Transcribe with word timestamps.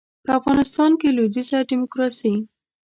په 0.25 0.31
افغانستان 0.39 0.91
کې 0.99 1.15
لویدیځه 1.17 1.57
ډیموکراسي 1.71 2.33